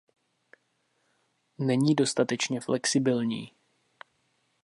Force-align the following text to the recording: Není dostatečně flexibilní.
Není 1.57 1.95
dostatečně 1.95 2.59
flexibilní. 2.61 3.51